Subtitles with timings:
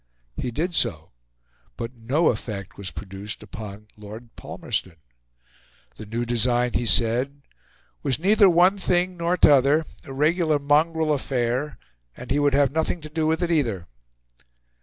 [0.35, 1.11] He did so,
[1.77, 4.95] but no effect was produced upon Lord Palmerston.
[5.97, 7.43] The new design, he said,
[8.01, 11.77] was "neither one thing nor 'tother a regular mongrel affair
[12.17, 13.85] and he would have nothing to do with it either."